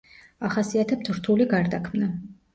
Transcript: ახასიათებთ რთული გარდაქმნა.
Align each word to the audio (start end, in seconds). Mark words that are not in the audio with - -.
ახასიათებთ 0.47 1.11
რთული 1.19 1.49
გარდაქმნა. 1.53 2.11